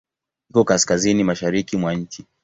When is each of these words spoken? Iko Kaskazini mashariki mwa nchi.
Iko 0.49 0.61
Kaskazini 0.69 1.23
mashariki 1.23 1.77
mwa 1.77 1.93
nchi. 1.93 2.25